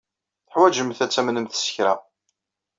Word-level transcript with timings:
Teḥwajemt 0.45 0.99
ad 1.05 1.11
tamnemt 1.11 1.59
s 1.65 1.67
kra. 1.75 1.93